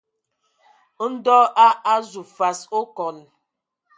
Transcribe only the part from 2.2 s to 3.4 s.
fas okɔn.